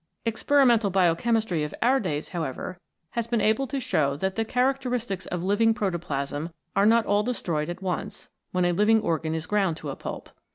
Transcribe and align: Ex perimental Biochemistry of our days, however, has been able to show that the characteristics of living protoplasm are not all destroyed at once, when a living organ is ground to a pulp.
Ex 0.25 0.41
perimental 0.41 0.91
Biochemistry 0.91 1.63
of 1.63 1.75
our 1.79 1.99
days, 1.99 2.29
however, 2.29 2.79
has 3.11 3.27
been 3.27 3.39
able 3.39 3.67
to 3.67 3.79
show 3.79 4.15
that 4.15 4.35
the 4.35 4.43
characteristics 4.43 5.27
of 5.27 5.43
living 5.43 5.75
protoplasm 5.75 6.49
are 6.75 6.87
not 6.87 7.05
all 7.05 7.21
destroyed 7.21 7.69
at 7.69 7.83
once, 7.83 8.27
when 8.51 8.65
a 8.65 8.71
living 8.71 8.99
organ 9.01 9.35
is 9.35 9.45
ground 9.45 9.77
to 9.77 9.91
a 9.91 9.95
pulp. 9.95 10.29